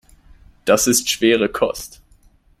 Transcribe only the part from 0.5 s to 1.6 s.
Das ist schwere